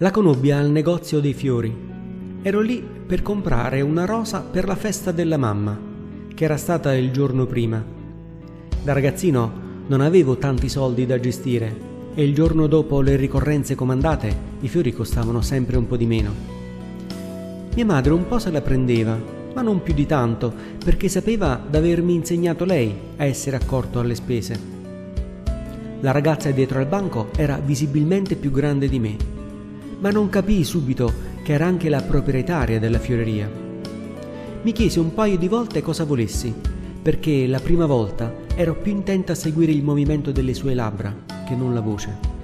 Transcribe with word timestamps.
La 0.00 0.12
conobbi 0.12 0.52
al 0.52 0.70
negozio 0.70 1.18
dei 1.18 1.34
fiori. 1.34 1.76
Ero 2.42 2.60
lì 2.60 2.80
per 2.80 3.20
comprare 3.20 3.80
una 3.80 4.04
rosa 4.04 4.42
per 4.42 4.64
la 4.64 4.76
festa 4.76 5.10
della 5.10 5.36
mamma, 5.36 5.76
che 6.32 6.44
era 6.44 6.56
stata 6.56 6.94
il 6.94 7.10
giorno 7.10 7.46
prima. 7.46 7.84
Da 8.84 8.92
ragazzino 8.92 9.52
non 9.88 10.00
avevo 10.00 10.36
tanti 10.36 10.68
soldi 10.68 11.04
da 11.04 11.18
gestire 11.18 11.76
e 12.14 12.22
il 12.22 12.32
giorno 12.32 12.68
dopo 12.68 13.00
le 13.00 13.16
ricorrenze 13.16 13.74
comandate 13.74 14.36
i 14.60 14.68
fiori 14.68 14.92
costavano 14.92 15.40
sempre 15.40 15.76
un 15.76 15.88
po' 15.88 15.96
di 15.96 16.06
meno. 16.06 16.32
Mia 17.74 17.84
madre 17.84 18.12
un 18.12 18.28
po' 18.28 18.38
se 18.38 18.52
la 18.52 18.60
prendeva, 18.60 19.20
ma 19.52 19.62
non 19.62 19.82
più 19.82 19.94
di 19.94 20.06
tanto, 20.06 20.54
perché 20.78 21.08
sapeva 21.08 21.60
d'avermi 21.68 22.14
insegnato 22.14 22.64
lei 22.64 22.94
a 23.16 23.24
essere 23.24 23.56
accorto 23.56 23.98
alle 23.98 24.14
spese. 24.14 24.60
La 26.02 26.12
ragazza 26.12 26.52
dietro 26.52 26.78
al 26.78 26.86
banco 26.86 27.30
era 27.34 27.58
visibilmente 27.58 28.36
più 28.36 28.52
grande 28.52 28.88
di 28.88 29.00
me, 29.00 29.36
ma 29.98 30.10
non 30.10 30.28
capii 30.28 30.64
subito 30.64 31.12
che 31.42 31.52
era 31.52 31.66
anche 31.66 31.88
la 31.88 32.02
proprietaria 32.02 32.78
della 32.78 32.98
fioreria. 32.98 33.50
Mi 34.62 34.72
chiese 34.72 35.00
un 35.00 35.14
paio 35.14 35.38
di 35.38 35.48
volte 35.48 35.82
cosa 35.82 36.04
volessi, 36.04 36.54
perché 37.00 37.46
la 37.46 37.60
prima 37.60 37.86
volta 37.86 38.32
ero 38.54 38.74
più 38.74 38.92
intenta 38.92 39.32
a 39.32 39.36
seguire 39.36 39.72
il 39.72 39.82
movimento 39.82 40.30
delle 40.30 40.54
sue 40.54 40.74
labbra 40.74 41.14
che 41.46 41.54
non 41.54 41.72
la 41.74 41.80
voce. 41.80 42.36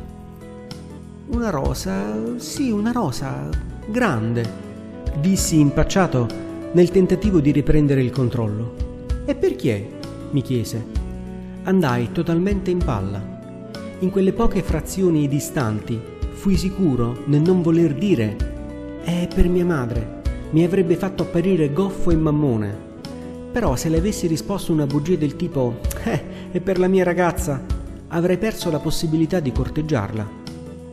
Una 1.27 1.51
rosa, 1.51 2.39
sì, 2.39 2.71
una 2.71 2.93
rosa 2.93 3.49
grande, 3.87 4.49
dissi 5.21 5.59
impacciato 5.59 6.27
nel 6.73 6.91
tentativo 6.91 7.41
di 7.41 7.51
riprendere 7.51 8.03
il 8.03 8.11
controllo. 8.11 8.75
E 9.25 9.35
perché? 9.35 9.89
mi 10.31 10.43
chiese. 10.43 10.85
Andai 11.65 12.11
totalmente 12.13 12.71
in 12.71 12.79
palla. 12.79 13.23
In 14.01 14.11
quelle 14.11 14.33
poche 14.33 14.63
frazioni 14.63 15.29
distanti 15.29 16.01
fui 16.35 16.57
sicuro 16.57 17.23
nel 17.27 17.41
non 17.41 17.63
voler 17.63 17.95
dire 17.95 19.01
è 19.03 19.29
per 19.33 19.49
mia 19.49 19.65
madre, 19.65 20.23
mi 20.51 20.65
avrebbe 20.65 20.97
fatto 20.97 21.23
apparire 21.23 21.73
goffo 21.73 22.11
e 22.11 22.17
mammone. 22.17 22.93
Però 23.53 23.77
se 23.77 23.89
le 23.89 23.99
avessi 23.99 24.27
risposto 24.27 24.73
una 24.73 24.87
bugia 24.87 25.15
del 25.15 25.37
tipo 25.37 25.81
eh, 26.05 26.51
è 26.51 26.61
per 26.61 26.79
la 26.79 26.89
mia 26.89 27.05
ragazza, 27.05 27.65
avrei 28.09 28.37
perso 28.37 28.71
la 28.71 28.79
possibilità 28.79 29.41
di 29.41 29.53
corteggiarla. 29.53 30.29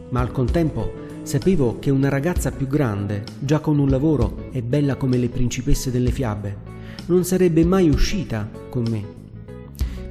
Ma 0.10 0.20
al 0.20 0.32
contempo 0.32 1.00
sapevo 1.24 1.80
che 1.80 1.90
una 1.90 2.10
ragazza 2.10 2.52
più 2.52 2.68
grande, 2.68 3.24
già 3.40 3.60
con 3.60 3.80
un 3.80 3.90
lavoro 3.90 4.50
e 4.52 4.62
bella 4.62 4.96
come 4.96 5.18
le 5.18 5.30
principesse 5.30 5.90
delle 5.92 6.12
fiabe, 6.12 6.70
non 7.08 7.24
sarebbe 7.24 7.66
mai 7.66 7.90
uscita 7.90 8.50
con 8.70 8.84
me. 8.90 9.20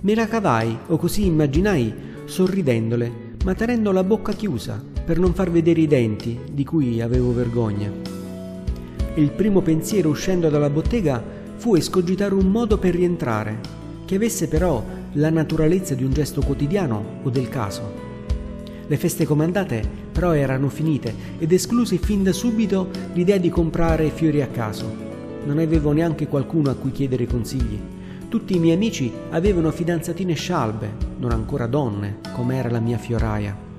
Me 0.00 0.14
la 0.14 0.26
cavai, 0.26 0.76
o 0.88 0.96
così 0.96 1.26
immaginai, 1.26 1.94
sorridendole, 2.24 3.36
ma 3.44 3.54
tenendo 3.54 3.92
la 3.92 4.02
bocca 4.04 4.32
chiusa 4.32 4.90
per 5.10 5.18
non 5.18 5.34
far 5.34 5.50
vedere 5.50 5.80
i 5.80 5.88
denti 5.88 6.38
di 6.52 6.64
cui 6.64 7.00
avevo 7.00 7.34
vergogna. 7.34 7.90
Il 9.16 9.32
primo 9.32 9.60
pensiero 9.60 10.08
uscendo 10.08 10.48
dalla 10.48 10.70
bottega 10.70 11.20
fu 11.56 11.74
escogitare 11.74 12.32
un 12.32 12.46
modo 12.46 12.78
per 12.78 12.94
rientrare, 12.94 13.58
che 14.04 14.14
avesse 14.14 14.46
però 14.46 14.84
la 15.14 15.30
naturalezza 15.30 15.96
di 15.96 16.04
un 16.04 16.12
gesto 16.12 16.42
quotidiano 16.42 17.18
o 17.24 17.28
del 17.28 17.48
caso. 17.48 17.92
Le 18.86 18.96
feste 18.96 19.26
comandate 19.26 19.82
però 20.12 20.32
erano 20.32 20.68
finite 20.68 21.12
ed 21.40 21.50
esclusi 21.50 21.98
fin 21.98 22.22
da 22.22 22.32
subito 22.32 22.90
l'idea 23.12 23.38
di 23.38 23.48
comprare 23.48 24.10
fiori 24.10 24.42
a 24.42 24.46
caso. 24.46 24.88
Non 25.44 25.58
avevo 25.58 25.90
neanche 25.90 26.28
qualcuno 26.28 26.70
a 26.70 26.74
cui 26.74 26.92
chiedere 26.92 27.26
consigli. 27.26 27.80
Tutti 28.28 28.54
i 28.54 28.60
miei 28.60 28.76
amici 28.76 29.12
avevano 29.30 29.72
fidanzatine 29.72 30.34
scialbe, 30.34 30.88
non 31.18 31.32
ancora 31.32 31.66
donne, 31.66 32.18
come 32.32 32.54
era 32.54 32.70
la 32.70 32.78
mia 32.78 32.96
fioraia. 32.96 33.69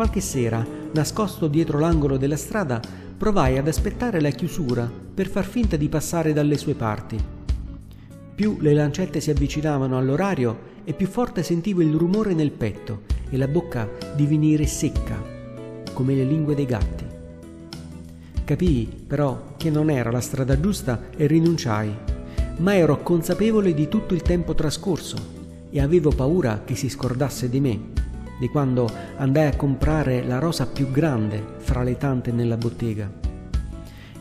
Qualche 0.00 0.22
sera, 0.22 0.66
nascosto 0.94 1.46
dietro 1.46 1.78
l'angolo 1.78 2.16
della 2.16 2.38
strada, 2.38 2.80
provai 3.18 3.58
ad 3.58 3.68
aspettare 3.68 4.18
la 4.22 4.30
chiusura 4.30 4.90
per 5.14 5.28
far 5.28 5.44
finta 5.44 5.76
di 5.76 5.90
passare 5.90 6.32
dalle 6.32 6.56
sue 6.56 6.72
parti. 6.72 7.22
Più 8.34 8.56
le 8.60 8.72
lancette 8.72 9.20
si 9.20 9.28
avvicinavano 9.28 9.98
all'orario 9.98 10.58
e 10.84 10.94
più 10.94 11.06
forte 11.06 11.42
sentivo 11.42 11.82
il 11.82 11.92
rumore 11.92 12.32
nel 12.32 12.50
petto 12.50 13.02
e 13.28 13.36
la 13.36 13.46
bocca 13.46 13.90
divenire 14.16 14.66
secca, 14.66 15.22
come 15.92 16.14
le 16.14 16.24
lingue 16.24 16.54
dei 16.54 16.64
gatti. 16.64 17.04
Capii 18.42 19.04
però 19.06 19.52
che 19.58 19.68
non 19.68 19.90
era 19.90 20.10
la 20.10 20.22
strada 20.22 20.58
giusta 20.58 21.10
e 21.14 21.26
rinunciai 21.26 21.94
ma 22.56 22.74
ero 22.74 23.02
consapevole 23.02 23.74
di 23.74 23.86
tutto 23.86 24.14
il 24.14 24.22
tempo 24.22 24.54
trascorso 24.54 25.18
e 25.68 25.78
avevo 25.78 26.08
paura 26.08 26.62
che 26.64 26.74
si 26.74 26.88
scordasse 26.88 27.50
di 27.50 27.60
me, 27.60 27.80
di 28.40 28.48
quando 28.48 28.90
andai 29.18 29.48
a 29.48 29.56
comprare 29.56 30.24
la 30.24 30.38
rosa 30.38 30.66
più 30.66 30.90
grande 30.90 31.56
fra 31.58 31.82
le 31.82 31.98
tante 31.98 32.32
nella 32.32 32.56
bottega. 32.56 33.08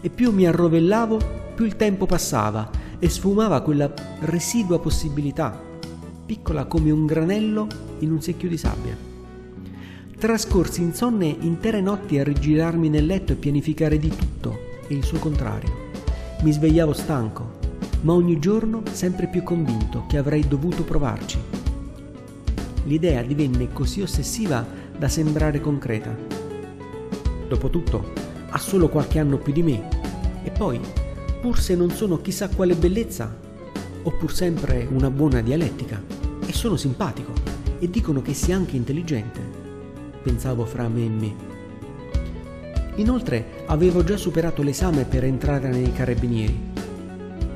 E 0.02 0.10
più 0.10 0.34
mi 0.34 0.46
arrovellavo, 0.46 1.20
più 1.56 1.66
il 1.66 1.78
tempo 1.78 2.06
passava 2.06 2.70
e 3.00 3.08
sfumava 3.08 3.62
quella 3.62 3.92
residua 4.20 4.80
possibilità, 4.80 5.58
piccola 6.26 6.66
come 6.66 6.92
un 6.92 7.06
granello 7.06 7.68
in 8.00 8.12
un 8.12 8.22
secchio 8.22 8.50
di 8.50 8.58
sabbia. 8.58 8.96
Trascorsi 10.18 10.82
insonne 10.82 11.34
intere 11.40 11.80
notti 11.80 12.20
a 12.20 12.24
rigirarmi 12.26 12.90
nel 12.90 13.06
letto 13.06 13.32
e 13.32 13.38
pianificare 13.38 13.98
di 13.98 14.10
tutto 14.10 14.60
e 14.86 14.94
il 14.94 15.06
suo 15.06 15.18
contrario. 15.18 15.88
Mi 16.42 16.52
svegliavo 16.52 16.92
stanco, 16.92 17.58
ma 18.02 18.12
ogni 18.12 18.38
giorno 18.38 18.82
sempre 18.92 19.28
più 19.28 19.44
convinto 19.44 20.04
che 20.10 20.18
avrei 20.18 20.46
dovuto 20.46 20.84
provarci. 20.84 21.49
L'idea 22.90 23.22
divenne 23.22 23.72
così 23.72 24.02
ossessiva 24.02 24.66
da 24.98 25.08
sembrare 25.08 25.62
concreta. 25.62 26.18
Dopotutto, 27.48 28.14
ha 28.50 28.58
solo 28.58 28.90
qualche 28.90 29.20
anno 29.20 29.38
più 29.38 29.54
di 29.54 29.62
me, 29.62 29.88
e 30.42 30.50
poi, 30.50 30.80
pur 31.40 31.60
se 31.60 31.76
non 31.76 31.92
sono 31.92 32.20
chissà 32.20 32.50
quale 32.50 32.74
bellezza, 32.74 33.32
ho 34.02 34.12
pur 34.18 34.34
sempre 34.34 34.88
una 34.90 35.12
buona 35.12 35.42
dialettica, 35.42 36.02
e 36.44 36.52
sono 36.52 36.78
simpatico, 36.78 37.32
e 37.78 37.88
dicono 37.92 38.24
che 38.24 38.34
sia 38.34 38.56
anche 38.56 38.76
intelligente, 38.76 39.40
pensavo 40.24 40.66
fra 40.66 40.88
me 40.88 41.06
e 41.06 41.10
me. 41.10 41.36
Inoltre 42.96 43.66
avevo 43.68 44.04
già 44.04 44.18
superato 44.18 44.64
l'esame 44.64 45.06
per 45.06 45.26
entrare 45.26 45.70
nei 45.70 45.94
carabinieri. 45.94 46.60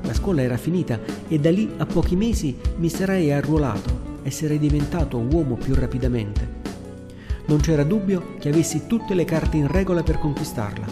La 0.04 0.14
scuola 0.14 0.44
era 0.44 0.58
finita 0.58 1.00
e 1.28 1.40
da 1.40 1.50
lì 1.50 1.72
a 1.78 1.88
pochi 1.88 2.16
mesi 2.16 2.56
mi 2.78 2.90
sarei 2.90 3.32
arruolato 3.32 4.13
e 4.24 4.32
sarei 4.32 4.58
diventato 4.58 5.18
uomo 5.18 5.56
più 5.56 5.76
rapidamente. 5.76 6.62
Non 7.46 7.60
c'era 7.60 7.84
dubbio 7.84 8.36
che 8.40 8.50
avessi 8.50 8.88
tutte 8.88 9.14
le 9.14 9.26
carte 9.26 9.58
in 9.58 9.68
regola 9.68 10.02
per 10.02 10.18
conquistarla. 10.18 10.86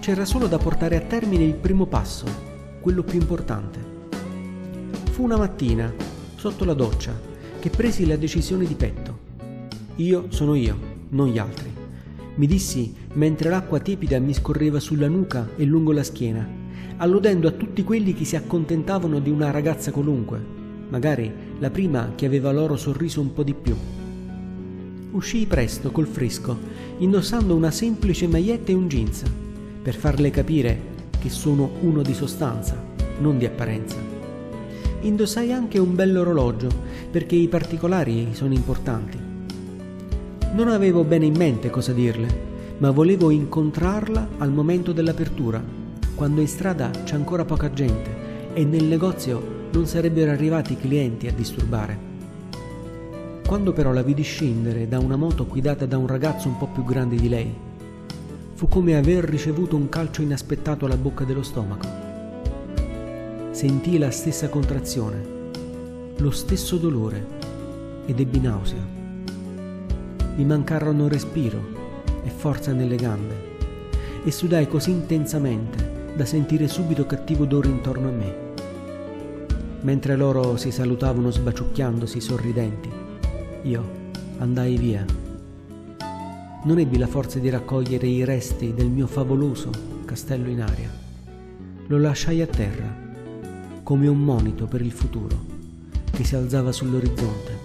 C'era 0.00 0.24
solo 0.24 0.46
da 0.46 0.58
portare 0.58 0.96
a 0.96 1.00
termine 1.00 1.44
il 1.44 1.54
primo 1.54 1.86
passo, 1.86 2.26
quello 2.80 3.02
più 3.02 3.20
importante. 3.20 3.78
Fu 5.10 5.22
una 5.22 5.36
mattina, 5.36 5.92
sotto 6.36 6.64
la 6.64 6.74
doccia, 6.74 7.12
che 7.58 7.70
presi 7.70 8.06
la 8.06 8.16
decisione 8.16 8.66
di 8.66 8.74
petto. 8.74 9.18
Io 9.96 10.26
sono 10.30 10.54
io, 10.54 10.78
non 11.10 11.28
gli 11.28 11.38
altri. 11.38 11.70
Mi 12.34 12.46
dissi 12.46 12.94
mentre 13.12 13.50
l'acqua 13.50 13.78
tiepida 13.78 14.18
mi 14.18 14.32
scorreva 14.32 14.80
sulla 14.80 15.08
nuca 15.08 15.50
e 15.56 15.64
lungo 15.64 15.92
la 15.92 16.02
schiena 16.02 16.60
alludendo 17.00 17.48
a 17.48 17.52
tutti 17.52 17.82
quelli 17.82 18.12
che 18.12 18.24
si 18.24 18.36
accontentavano 18.36 19.20
di 19.20 19.30
una 19.30 19.50
ragazza 19.50 19.90
qualunque, 19.90 20.58
magari 20.90 21.32
la 21.58 21.70
prima 21.70 22.12
che 22.14 22.26
aveva 22.26 22.52
loro 22.52 22.76
sorriso 22.76 23.20
un 23.20 23.32
po' 23.32 23.42
di 23.42 23.54
più. 23.54 23.74
Uscii 25.12 25.46
presto 25.46 25.90
col 25.90 26.06
fresco, 26.06 26.56
indossando 26.98 27.54
una 27.54 27.70
semplice 27.70 28.26
maglietta 28.26 28.70
e 28.70 28.74
un 28.74 28.86
jeans, 28.86 29.22
per 29.82 29.94
farle 29.94 30.30
capire 30.30 30.80
che 31.18 31.30
sono 31.30 31.70
uno 31.80 32.02
di 32.02 32.14
sostanza, 32.14 32.80
non 33.18 33.38
di 33.38 33.46
apparenza. 33.46 33.96
Indossai 35.00 35.52
anche 35.52 35.78
un 35.78 35.94
bell'orologio, 35.94 36.68
perché 37.10 37.34
i 37.34 37.48
particolari 37.48 38.28
sono 38.32 38.52
importanti. 38.52 39.18
Non 40.52 40.68
avevo 40.68 41.04
bene 41.04 41.26
in 41.26 41.36
mente 41.36 41.70
cosa 41.70 41.92
dirle, 41.92 42.48
ma 42.78 42.90
volevo 42.90 43.30
incontrarla 43.30 44.28
al 44.38 44.52
momento 44.52 44.92
dell'apertura 44.92 45.78
quando 46.20 46.42
in 46.42 46.48
strada 46.48 46.90
c'è 46.90 47.14
ancora 47.14 47.46
poca 47.46 47.72
gente 47.72 48.52
e 48.52 48.62
nel 48.62 48.84
negozio 48.84 49.59
non 49.72 49.86
sarebbero 49.86 50.30
arrivati 50.30 50.76
clienti 50.76 51.26
a 51.26 51.32
disturbare. 51.32 52.08
Quando 53.46 53.72
però 53.72 53.92
la 53.92 54.02
vidi 54.02 54.22
scendere 54.22 54.88
da 54.88 54.98
una 54.98 55.16
moto 55.16 55.46
guidata 55.46 55.86
da 55.86 55.98
un 55.98 56.06
ragazzo 56.06 56.48
un 56.48 56.56
po' 56.56 56.68
più 56.68 56.84
grande 56.84 57.16
di 57.16 57.28
lei, 57.28 57.52
fu 58.54 58.68
come 58.68 58.96
aver 58.96 59.24
ricevuto 59.24 59.74
un 59.76 59.88
calcio 59.88 60.22
inaspettato 60.22 60.84
alla 60.84 60.96
bocca 60.96 61.24
dello 61.24 61.42
stomaco. 61.42 61.88
Sentii 63.50 63.98
la 63.98 64.10
stessa 64.10 64.48
contrazione, 64.48 65.38
lo 66.16 66.30
stesso 66.30 66.76
dolore 66.76 67.26
ed 68.06 68.20
ebbi 68.20 68.40
nausea. 68.40 68.86
Mi 70.36 70.44
mancarono 70.44 71.08
respiro 71.08 71.78
e 72.22 72.30
forza 72.30 72.72
nelle 72.72 72.96
gambe 72.96 73.48
e 74.24 74.30
sudai 74.30 74.68
così 74.68 74.90
intensamente 74.90 76.12
da 76.14 76.24
sentire 76.24 76.68
subito 76.68 77.06
cattivo 77.06 77.44
odore 77.44 77.68
intorno 77.68 78.08
a 78.08 78.12
me. 78.12 78.49
Mentre 79.82 80.14
loro 80.14 80.56
si 80.56 80.70
salutavano 80.70 81.30
sbaciucchiandosi 81.30 82.20
sorridenti, 82.20 82.90
io 83.62 83.98
andai 84.38 84.76
via. 84.76 85.04
non 86.64 86.78
ebbi 86.78 86.98
la 86.98 87.06
forza 87.06 87.38
di 87.38 87.48
raccogliere 87.48 88.06
i 88.06 88.22
resti 88.24 88.74
del 88.74 88.88
mio 88.88 89.06
favoloso 89.06 89.70
castello 90.04 90.50
in 90.50 90.60
aria. 90.60 90.90
Lo 91.86 91.98
lasciai 91.98 92.42
a 92.42 92.46
terra, 92.46 92.94
come 93.82 94.06
un 94.06 94.18
monito 94.18 94.66
per 94.66 94.82
il 94.82 94.92
futuro 94.92 95.36
che 96.10 96.24
si 96.24 96.34
alzava 96.36 96.72
sull'orizzonte. 96.72 97.59